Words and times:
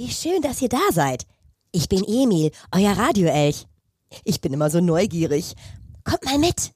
Wie 0.00 0.08
schön, 0.08 0.40
dass 0.40 0.62
ihr 0.62 0.70
da 0.70 0.80
seid. 0.92 1.26
Ich 1.72 1.90
bin 1.90 2.02
Emil, 2.02 2.52
euer 2.72 2.92
Radioelch. 2.92 3.66
Ich 4.24 4.40
bin 4.40 4.54
immer 4.54 4.70
so 4.70 4.80
neugierig. 4.80 5.52
Kommt 6.04 6.24
mal 6.24 6.38
mit. 6.38 6.72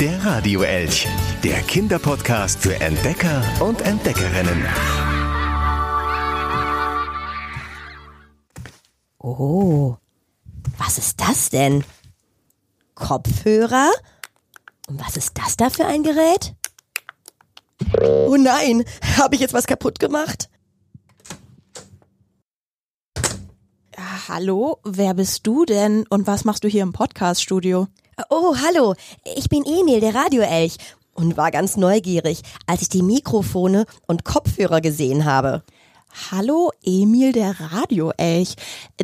Der 0.00 0.22
Radioelch. 0.24 1.06
Der 1.42 1.62
Kinderpodcast 1.62 2.60
für 2.60 2.74
Entdecker 2.80 3.42
und 3.60 3.80
Entdeckerinnen. 3.80 4.66
Oh, 9.18 9.96
was 10.76 10.98
ist 10.98 11.20
das 11.20 11.48
denn? 11.48 11.82
Kopfhörer? 12.94 13.90
Und 14.88 15.00
was 15.00 15.16
ist 15.16 15.32
das 15.38 15.56
da 15.56 15.70
für 15.70 15.86
ein 15.86 16.02
Gerät? 16.02 16.54
Oh 18.00 18.36
nein, 18.38 18.84
habe 19.16 19.34
ich 19.34 19.40
jetzt 19.40 19.54
was 19.54 19.66
kaputt 19.66 19.98
gemacht? 19.98 20.50
Hallo, 24.28 24.78
wer 24.84 25.14
bist 25.14 25.46
du 25.46 25.64
denn 25.64 26.04
und 26.08 26.26
was 26.26 26.44
machst 26.44 26.64
du 26.64 26.68
hier 26.68 26.82
im 26.82 26.92
Podcaststudio? 26.92 27.86
Oh, 28.30 28.56
hallo, 28.56 28.94
ich 29.36 29.50
bin 29.50 29.62
Emil, 29.66 30.00
der 30.00 30.14
Radioelch 30.14 30.78
und 31.12 31.36
war 31.36 31.50
ganz 31.50 31.76
neugierig, 31.76 32.40
als 32.66 32.80
ich 32.80 32.88
die 32.88 33.02
Mikrofone 33.02 33.84
und 34.06 34.24
Kopfhörer 34.24 34.80
gesehen 34.80 35.26
habe. 35.26 35.62
Hallo, 36.30 36.70
Emil, 36.82 37.32
der 37.32 37.54
Radioelch. 37.60 38.56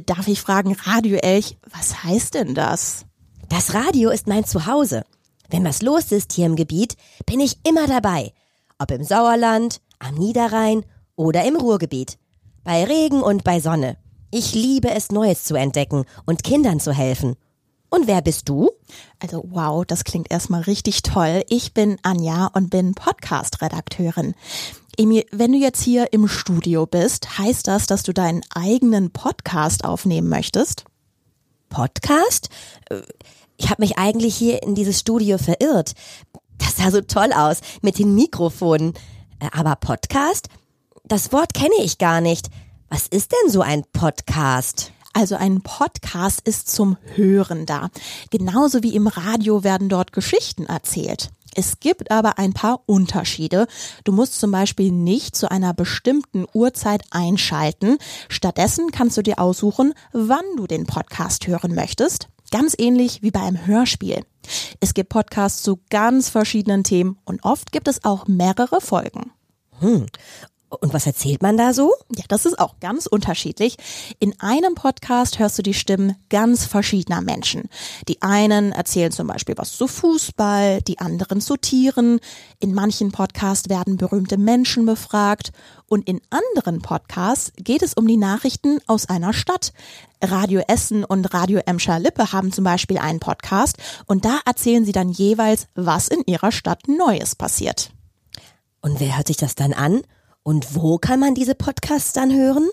Darf 0.06 0.28
ich 0.28 0.40
fragen, 0.40 0.74
Radioelch, 0.84 1.58
was 1.70 2.04
heißt 2.04 2.32
denn 2.32 2.54
das? 2.54 3.04
Das 3.50 3.74
Radio 3.74 4.08
ist 4.08 4.28
mein 4.28 4.46
Zuhause. 4.46 5.04
Wenn 5.50 5.66
was 5.66 5.82
los 5.82 6.10
ist 6.10 6.32
hier 6.32 6.46
im 6.46 6.56
Gebiet, 6.56 6.96
bin 7.26 7.40
ich 7.40 7.58
immer 7.68 7.86
dabei. 7.86 8.32
Ob 8.78 8.92
im 8.92 9.04
Sauerland, 9.04 9.82
am 9.98 10.14
Niederrhein 10.14 10.86
oder 11.16 11.44
im 11.44 11.56
Ruhrgebiet. 11.56 12.16
Bei 12.64 12.84
Regen 12.84 13.22
und 13.22 13.44
bei 13.44 13.60
Sonne. 13.60 13.98
Ich 14.30 14.54
liebe 14.54 14.90
es, 14.90 15.12
Neues 15.12 15.44
zu 15.44 15.54
entdecken 15.54 16.06
und 16.24 16.44
Kindern 16.44 16.80
zu 16.80 16.94
helfen. 16.94 17.36
Und 17.92 18.06
wer 18.06 18.22
bist 18.22 18.48
du? 18.48 18.70
Also 19.18 19.44
wow, 19.50 19.84
das 19.84 20.04
klingt 20.04 20.30
erstmal 20.30 20.62
richtig 20.62 21.02
toll. 21.02 21.42
Ich 21.50 21.74
bin 21.74 21.98
Anja 22.02 22.46
und 22.46 22.70
bin 22.70 22.94
Podcast-Redakteurin. 22.94 24.34
Emil, 24.96 25.26
wenn 25.30 25.52
du 25.52 25.58
jetzt 25.58 25.82
hier 25.82 26.10
im 26.14 26.26
Studio 26.26 26.86
bist, 26.86 27.38
heißt 27.38 27.68
das, 27.68 27.86
dass 27.86 28.02
du 28.02 28.14
deinen 28.14 28.40
eigenen 28.54 29.10
Podcast 29.10 29.84
aufnehmen 29.84 30.30
möchtest? 30.30 30.86
Podcast? 31.68 32.48
Ich 33.58 33.68
habe 33.68 33.82
mich 33.82 33.98
eigentlich 33.98 34.34
hier 34.36 34.62
in 34.62 34.74
dieses 34.74 34.98
Studio 34.98 35.36
verirrt. 35.36 35.92
Das 36.56 36.76
sah 36.76 36.90
so 36.90 37.02
toll 37.02 37.34
aus 37.34 37.60
mit 37.82 37.98
den 37.98 38.14
Mikrofonen. 38.14 38.94
Äh, 39.38 39.50
Aber 39.52 39.76
Podcast? 39.76 40.48
Das 41.04 41.30
Wort 41.30 41.52
kenne 41.52 41.74
ich 41.82 41.98
gar 41.98 42.22
nicht. 42.22 42.48
Was 42.88 43.06
ist 43.06 43.32
denn 43.32 43.50
so 43.50 43.60
ein 43.60 43.84
Podcast? 43.92 44.92
Also 45.12 45.36
ein 45.36 45.60
Podcast 45.60 46.40
ist 46.46 46.70
zum 46.70 46.96
Hören 47.14 47.66
da. 47.66 47.90
Genauso 48.30 48.82
wie 48.82 48.94
im 48.94 49.06
Radio 49.06 49.62
werden 49.62 49.88
dort 49.88 50.12
Geschichten 50.12 50.66
erzählt. 50.66 51.30
Es 51.54 51.80
gibt 51.80 52.10
aber 52.10 52.38
ein 52.38 52.54
paar 52.54 52.80
Unterschiede. 52.86 53.66
Du 54.04 54.12
musst 54.12 54.40
zum 54.40 54.50
Beispiel 54.50 54.90
nicht 54.90 55.36
zu 55.36 55.50
einer 55.50 55.74
bestimmten 55.74 56.46
Uhrzeit 56.54 57.02
einschalten. 57.10 57.98
Stattdessen 58.28 58.90
kannst 58.90 59.18
du 59.18 59.22
dir 59.22 59.38
aussuchen, 59.38 59.92
wann 60.12 60.44
du 60.56 60.66
den 60.66 60.86
Podcast 60.86 61.46
hören 61.46 61.74
möchtest. 61.74 62.28
Ganz 62.50 62.74
ähnlich 62.78 63.22
wie 63.22 63.30
bei 63.30 63.40
einem 63.40 63.66
Hörspiel. 63.66 64.24
Es 64.80 64.94
gibt 64.94 65.10
Podcasts 65.10 65.62
zu 65.62 65.80
ganz 65.90 66.30
verschiedenen 66.30 66.84
Themen 66.84 67.18
und 67.24 67.44
oft 67.44 67.72
gibt 67.72 67.88
es 67.88 68.04
auch 68.04 68.26
mehrere 68.28 68.80
Folgen. 68.80 69.32
Und 70.80 70.94
was 70.94 71.06
erzählt 71.06 71.42
man 71.42 71.56
da 71.56 71.74
so? 71.74 71.92
Ja, 72.16 72.24
das 72.28 72.46
ist 72.46 72.58
auch 72.58 72.80
ganz 72.80 73.06
unterschiedlich. 73.06 73.76
In 74.18 74.38
einem 74.40 74.74
Podcast 74.74 75.38
hörst 75.38 75.58
du 75.58 75.62
die 75.62 75.74
Stimmen 75.74 76.16
ganz 76.30 76.64
verschiedener 76.64 77.20
Menschen. 77.20 77.68
Die 78.08 78.22
einen 78.22 78.72
erzählen 78.72 79.12
zum 79.12 79.26
Beispiel 79.26 79.56
was 79.58 79.76
zu 79.76 79.86
Fußball, 79.86 80.80
die 80.80 80.98
anderen 80.98 81.40
zu 81.42 81.56
Tieren. 81.56 82.20
In 82.58 82.72
manchen 82.72 83.12
Podcasts 83.12 83.68
werden 83.68 83.98
berühmte 83.98 84.38
Menschen 84.38 84.86
befragt. 84.86 85.52
Und 85.86 86.08
in 86.08 86.22
anderen 86.30 86.80
Podcasts 86.80 87.52
geht 87.56 87.82
es 87.82 87.92
um 87.92 88.06
die 88.06 88.16
Nachrichten 88.16 88.78
aus 88.86 89.08
einer 89.10 89.34
Stadt. 89.34 89.74
Radio 90.24 90.62
Essen 90.68 91.04
und 91.04 91.34
Radio 91.34 91.60
Emscher 91.66 91.98
Lippe 91.98 92.32
haben 92.32 92.50
zum 92.50 92.64
Beispiel 92.64 92.96
einen 92.96 93.20
Podcast 93.20 93.76
und 94.06 94.24
da 94.24 94.38
erzählen 94.46 94.84
sie 94.84 94.92
dann 94.92 95.10
jeweils, 95.10 95.66
was 95.74 96.08
in 96.08 96.22
ihrer 96.26 96.52
Stadt 96.52 96.86
Neues 96.86 97.34
passiert. 97.34 97.90
Und 98.80 99.00
wer 99.00 99.16
hört 99.16 99.26
sich 99.26 99.36
das 99.36 99.54
dann 99.54 99.72
an? 99.72 100.02
Und 100.44 100.74
wo 100.74 100.98
kann 100.98 101.20
man 101.20 101.36
diese 101.36 101.54
Podcasts 101.54 102.12
dann 102.12 102.34
hören? 102.34 102.68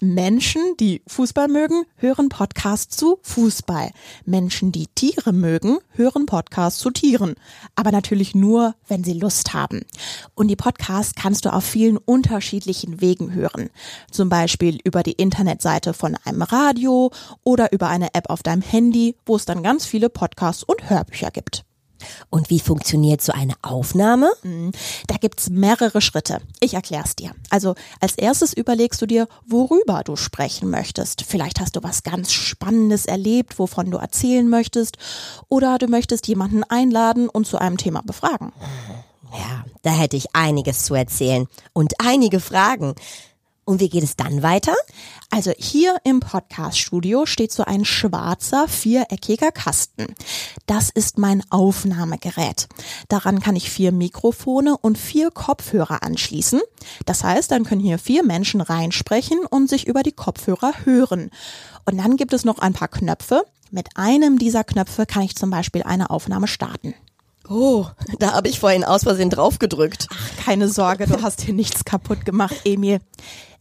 Menschen, 0.00 0.60
die 0.80 1.02
Fußball 1.06 1.46
mögen, 1.46 1.84
hören 1.94 2.28
Podcasts 2.28 2.96
zu 2.96 3.20
Fußball. 3.22 3.90
Menschen, 4.24 4.72
die 4.72 4.88
Tiere 4.88 5.32
mögen, 5.32 5.78
hören 5.92 6.26
Podcasts 6.26 6.80
zu 6.80 6.90
Tieren. 6.90 7.34
Aber 7.76 7.92
natürlich 7.92 8.34
nur, 8.34 8.74
wenn 8.88 9.04
sie 9.04 9.12
Lust 9.12 9.54
haben. 9.54 9.82
Und 10.34 10.48
die 10.48 10.56
Podcasts 10.56 11.14
kannst 11.14 11.44
du 11.44 11.52
auf 11.52 11.64
vielen 11.64 11.96
unterschiedlichen 11.96 13.00
Wegen 13.00 13.32
hören. 13.32 13.70
Zum 14.10 14.28
Beispiel 14.28 14.78
über 14.82 15.04
die 15.04 15.12
Internetseite 15.12 15.94
von 15.94 16.16
einem 16.24 16.42
Radio 16.42 17.12
oder 17.44 17.70
über 17.72 17.88
eine 17.88 18.14
App 18.14 18.30
auf 18.30 18.42
deinem 18.42 18.62
Handy, 18.62 19.14
wo 19.26 19.36
es 19.36 19.44
dann 19.44 19.62
ganz 19.62 19.86
viele 19.86 20.08
Podcasts 20.08 20.64
und 20.64 20.90
Hörbücher 20.90 21.30
gibt. 21.30 21.64
Und 22.30 22.50
wie 22.50 22.60
funktioniert 22.60 23.22
so 23.22 23.32
eine 23.32 23.54
Aufnahme? 23.62 24.32
Da 25.06 25.16
gibt's 25.16 25.50
mehrere 25.50 26.00
Schritte. 26.00 26.40
Ich 26.60 26.74
erklär's 26.74 27.16
dir. 27.16 27.32
Also 27.50 27.74
als 28.00 28.14
erstes 28.14 28.52
überlegst 28.52 29.00
du 29.02 29.06
dir, 29.06 29.28
worüber 29.46 30.02
du 30.04 30.16
sprechen 30.16 30.70
möchtest. 30.70 31.22
Vielleicht 31.22 31.60
hast 31.60 31.76
du 31.76 31.82
was 31.82 32.02
ganz 32.02 32.32
Spannendes 32.32 33.06
erlebt, 33.06 33.58
wovon 33.58 33.90
du 33.90 33.98
erzählen 33.98 34.48
möchtest. 34.48 34.96
Oder 35.48 35.78
du 35.78 35.86
möchtest 35.86 36.28
jemanden 36.28 36.64
einladen 36.64 37.28
und 37.28 37.46
zu 37.46 37.58
einem 37.58 37.76
Thema 37.76 38.02
befragen. 38.02 38.52
Ja, 39.32 39.64
da 39.82 39.90
hätte 39.90 40.16
ich 40.16 40.34
einiges 40.34 40.84
zu 40.84 40.94
erzählen 40.94 41.46
und 41.72 41.94
einige 41.98 42.40
Fragen. 42.40 42.94
Und 43.64 43.80
wie 43.80 43.88
geht 43.88 44.02
es 44.02 44.16
dann 44.16 44.42
weiter? 44.42 44.74
Also 45.30 45.52
hier 45.56 45.96
im 46.02 46.18
Podcast-Studio 46.18 47.26
steht 47.26 47.52
so 47.52 47.64
ein 47.64 47.84
schwarzer, 47.84 48.66
viereckiger 48.66 49.52
Kasten. 49.52 50.06
Das 50.66 50.90
ist 50.90 51.16
mein 51.16 51.44
Aufnahmegerät. 51.50 52.68
Daran 53.08 53.38
kann 53.38 53.54
ich 53.54 53.70
vier 53.70 53.92
Mikrofone 53.92 54.76
und 54.76 54.98
vier 54.98 55.30
Kopfhörer 55.30 56.02
anschließen. 56.02 56.60
Das 57.06 57.22
heißt, 57.22 57.52
dann 57.52 57.64
können 57.64 57.80
hier 57.80 57.98
vier 57.98 58.24
Menschen 58.24 58.60
reinsprechen 58.60 59.46
und 59.46 59.68
sich 59.68 59.86
über 59.86 60.02
die 60.02 60.12
Kopfhörer 60.12 60.72
hören. 60.84 61.30
Und 61.84 61.98
dann 61.98 62.16
gibt 62.16 62.32
es 62.32 62.44
noch 62.44 62.58
ein 62.58 62.72
paar 62.72 62.88
Knöpfe. 62.88 63.44
Mit 63.70 63.96
einem 63.96 64.38
dieser 64.38 64.64
Knöpfe 64.64 65.06
kann 65.06 65.22
ich 65.22 65.36
zum 65.36 65.50
Beispiel 65.50 65.84
eine 65.84 66.10
Aufnahme 66.10 66.48
starten. 66.48 66.94
Oh, 67.48 67.86
da 68.18 68.32
habe 68.32 68.48
ich 68.48 68.60
vorhin 68.60 68.84
aus 68.84 69.02
Versehen 69.02 69.30
drauf 69.30 69.58
gedrückt. 69.58 70.08
Keine 70.44 70.68
Sorge, 70.68 71.06
du 71.06 71.22
hast 71.22 71.40
hier 71.42 71.54
nichts 71.54 71.84
kaputt 71.84 72.24
gemacht, 72.24 72.54
Emil. 72.64 73.00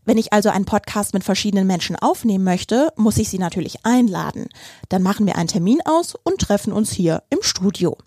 Wenn 0.04 0.18
ich 0.18 0.34
also 0.34 0.50
einen 0.50 0.66
Podcast 0.66 1.14
mit 1.14 1.24
verschiedenen 1.24 1.68
Menschen 1.68 1.96
aufnehmen 1.96 2.44
möchte, 2.44 2.92
muss 2.96 3.18
ich 3.18 3.30
sie 3.30 3.38
natürlich 3.38 3.86
einladen. 3.86 4.48
Dann 4.90 5.04
machen 5.04 5.28
wir 5.28 5.36
einen 5.36 5.48
Termin 5.48 5.80
aus 5.86 6.16
und 6.16 6.40
treffen 6.40 6.74
uns 6.74 6.92
hier 6.92 7.22
im 7.30 7.40
Studio. 7.42 7.98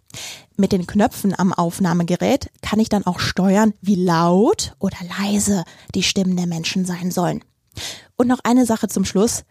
Mit 0.57 0.73
den 0.73 0.87
Knöpfen 0.87 1.39
am 1.39 1.53
Aufnahmegerät 1.53 2.51
kann 2.63 2.81
ich 2.81 2.89
dann 2.89 3.07
auch 3.07 3.21
steuern, 3.21 3.75
wie 3.81 3.95
laut 3.95 4.75
oder 4.81 4.97
leise 5.19 5.65
die 5.95 6.03
Stimmen 6.03 6.37
der 6.37 6.47
Menschen 6.47 6.85
sein 6.85 7.13
sollen. 7.13 7.45
Und 8.17 8.27
noch 8.27 8.41
eine 8.43 8.67
Sache 8.67 8.89
zum 8.89 9.05
Schluss. 9.05 9.45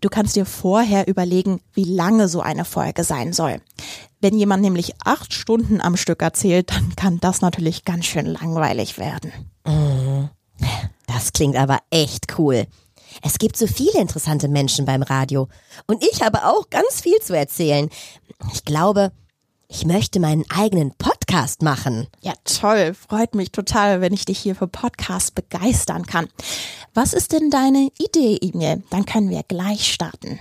Du 0.00 0.08
kannst 0.08 0.36
dir 0.36 0.46
vorher 0.46 1.08
überlegen, 1.08 1.60
wie 1.72 1.84
lange 1.84 2.28
so 2.28 2.40
eine 2.40 2.64
Folge 2.64 3.02
sein 3.02 3.32
soll. 3.32 3.60
Wenn 4.20 4.38
jemand 4.38 4.62
nämlich 4.62 4.94
acht 5.04 5.34
Stunden 5.34 5.80
am 5.80 5.96
Stück 5.96 6.22
erzählt, 6.22 6.70
dann 6.70 6.94
kann 6.94 7.20
das 7.20 7.40
natürlich 7.40 7.84
ganz 7.84 8.06
schön 8.06 8.26
langweilig 8.26 8.98
werden. 8.98 9.32
Das 11.20 11.34
klingt 11.34 11.56
aber 11.56 11.80
echt 11.90 12.38
cool. 12.38 12.66
Es 13.20 13.38
gibt 13.38 13.58
so 13.58 13.66
viele 13.66 14.00
interessante 14.00 14.48
Menschen 14.48 14.86
beim 14.86 15.02
Radio. 15.02 15.48
Und 15.86 16.02
ich 16.02 16.22
habe 16.22 16.46
auch 16.46 16.70
ganz 16.70 17.02
viel 17.02 17.18
zu 17.20 17.36
erzählen. 17.36 17.90
Ich 18.54 18.64
glaube, 18.64 19.12
ich 19.68 19.84
möchte 19.84 20.18
meinen 20.18 20.46
eigenen 20.48 20.94
Podcast 20.94 21.60
machen. 21.60 22.06
Ja, 22.22 22.32
toll. 22.44 22.94
Freut 22.94 23.34
mich 23.34 23.52
total, 23.52 24.00
wenn 24.00 24.14
ich 24.14 24.24
dich 24.24 24.38
hier 24.38 24.54
für 24.54 24.66
Podcasts 24.66 25.30
begeistern 25.30 26.06
kann. 26.06 26.26
Was 26.94 27.12
ist 27.12 27.32
denn 27.32 27.50
deine 27.50 27.90
Idee, 27.98 28.38
Emil? 28.40 28.82
Dann 28.88 29.04
können 29.04 29.28
wir 29.28 29.42
gleich 29.42 29.92
starten. 29.92 30.40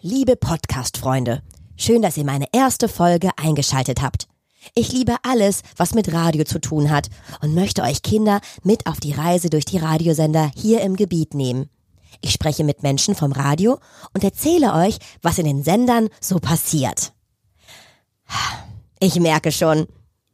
Liebe 0.00 0.36
Podcast-Freunde, 0.36 1.42
schön, 1.76 2.00
dass 2.00 2.16
ihr 2.16 2.24
meine 2.24 2.46
erste 2.52 2.88
Folge 2.88 3.28
eingeschaltet 3.36 4.00
habt. 4.00 4.26
Ich 4.74 4.92
liebe 4.92 5.16
alles, 5.22 5.62
was 5.76 5.94
mit 5.94 6.12
Radio 6.12 6.44
zu 6.44 6.60
tun 6.60 6.90
hat 6.90 7.08
und 7.40 7.54
möchte 7.54 7.82
euch 7.82 8.02
Kinder 8.02 8.40
mit 8.62 8.86
auf 8.86 9.00
die 9.00 9.12
Reise 9.12 9.50
durch 9.50 9.64
die 9.64 9.78
Radiosender 9.78 10.50
hier 10.54 10.80
im 10.82 10.96
Gebiet 10.96 11.34
nehmen. 11.34 11.68
Ich 12.20 12.32
spreche 12.32 12.64
mit 12.64 12.82
Menschen 12.82 13.14
vom 13.14 13.32
Radio 13.32 13.78
und 14.12 14.24
erzähle 14.24 14.74
euch, 14.74 14.98
was 15.22 15.38
in 15.38 15.44
den 15.44 15.62
Sendern 15.62 16.08
so 16.20 16.38
passiert. 16.38 17.12
Ich 19.00 19.18
merke 19.20 19.52
schon, 19.52 19.86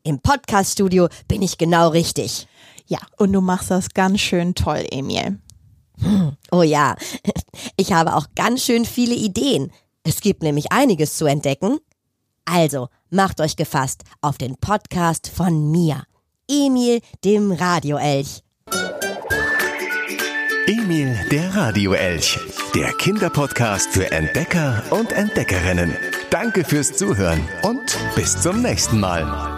im 0.03 0.21
Podcaststudio 0.21 1.09
bin 1.29 1.43
ich 1.43 1.59
genau 1.59 1.89
richtig. 1.89 2.47
Ja, 2.87 2.99
und 3.17 3.33
du 3.33 3.41
machst 3.41 3.71
das 3.71 3.91
ganz 3.91 4.21
schön 4.21 4.55
toll, 4.55 4.87
Emil. 4.91 5.39
Oh 6.51 6.63
ja, 6.63 6.97
ich 7.77 7.93
habe 7.93 8.17
auch 8.17 8.27
ganz 8.35 8.65
schön 8.65 8.85
viele 8.85 9.15
Ideen. 9.15 9.71
Es 10.03 10.21
gibt 10.21 10.43
nämlich 10.43 10.73
einiges 10.73 11.17
zu 11.17 11.27
entdecken. 11.27 11.79
Also, 12.45 12.89
macht 13.11 13.41
euch 13.41 13.57
gefasst 13.57 14.03
auf 14.21 14.39
den 14.39 14.57
Podcast 14.57 15.29
von 15.35 15.71
mir, 15.71 16.03
Emil, 16.49 17.01
dem 17.25 17.53
Radioelch. 17.53 18.43
Emil, 20.67 21.19
der 21.31 21.55
Radioelch. 21.55 22.39
Der 22.75 22.93
Kinderpodcast 22.95 23.91
für 23.91 24.11
Entdecker 24.11 24.83
und 24.91 25.13
Entdeckerinnen. 25.13 25.95
Danke 26.31 26.65
fürs 26.65 26.93
Zuhören 26.93 27.47
und 27.63 27.99
bis 28.17 28.41
zum 28.41 28.63
nächsten 28.63 28.99
Mal. 28.99 29.54